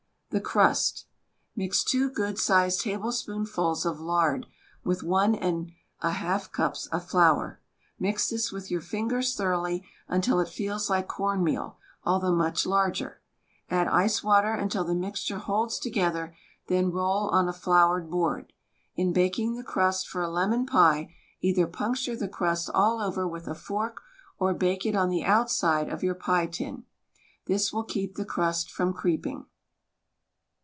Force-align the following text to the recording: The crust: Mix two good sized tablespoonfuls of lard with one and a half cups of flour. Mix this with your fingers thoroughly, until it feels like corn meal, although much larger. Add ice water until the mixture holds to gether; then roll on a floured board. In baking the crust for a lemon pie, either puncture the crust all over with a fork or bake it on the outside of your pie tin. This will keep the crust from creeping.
The 0.33 0.39
crust: 0.39 1.07
Mix 1.57 1.83
two 1.83 2.09
good 2.09 2.39
sized 2.39 2.79
tablespoonfuls 2.79 3.85
of 3.85 3.99
lard 3.99 4.45
with 4.81 5.03
one 5.03 5.35
and 5.35 5.73
a 5.99 6.11
half 6.11 6.53
cups 6.53 6.85
of 6.87 7.05
flour. 7.05 7.59
Mix 7.99 8.29
this 8.29 8.49
with 8.49 8.71
your 8.71 8.79
fingers 8.79 9.35
thoroughly, 9.35 9.83
until 10.07 10.39
it 10.39 10.47
feels 10.47 10.89
like 10.89 11.09
corn 11.09 11.43
meal, 11.43 11.77
although 12.05 12.33
much 12.33 12.65
larger. 12.65 13.19
Add 13.69 13.89
ice 13.89 14.23
water 14.23 14.53
until 14.53 14.85
the 14.85 14.95
mixture 14.95 15.37
holds 15.37 15.77
to 15.79 15.89
gether; 15.89 16.33
then 16.67 16.93
roll 16.93 17.27
on 17.27 17.49
a 17.49 17.51
floured 17.51 18.09
board. 18.09 18.53
In 18.95 19.11
baking 19.11 19.55
the 19.55 19.65
crust 19.65 20.07
for 20.07 20.21
a 20.21 20.29
lemon 20.29 20.65
pie, 20.65 21.13
either 21.41 21.67
puncture 21.67 22.15
the 22.15 22.29
crust 22.29 22.69
all 22.69 23.01
over 23.01 23.27
with 23.27 23.49
a 23.49 23.53
fork 23.53 24.01
or 24.39 24.53
bake 24.53 24.85
it 24.85 24.95
on 24.95 25.09
the 25.09 25.25
outside 25.25 25.89
of 25.89 26.01
your 26.03 26.15
pie 26.15 26.47
tin. 26.47 26.85
This 27.47 27.73
will 27.73 27.83
keep 27.83 28.15
the 28.15 28.23
crust 28.23 28.71
from 28.71 28.93
creeping. 28.93 29.47